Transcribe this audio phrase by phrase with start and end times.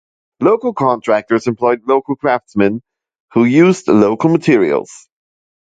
[0.41, 2.81] Local contractors employed local craftsmen,
[3.33, 5.07] who used local materials.